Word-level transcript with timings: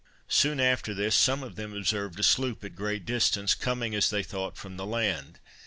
Soon 0.33 0.59
after 0.59 0.95
this 0.95 1.13
some 1.13 1.43
of 1.43 1.55
them 1.55 1.77
observed 1.77 2.19
a 2.19 2.23
sloop 2.23 2.63
at 2.63 2.71
a 2.71 2.73
great 2.73 3.05
distance, 3.05 3.53
coming, 3.53 3.93
as 3.93 4.09
they 4.09 4.23
thought, 4.23 4.57
from 4.57 4.75
the 4.75 4.85
land. 4.87 5.37